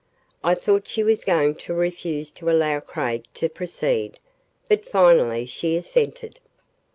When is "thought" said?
0.55-0.87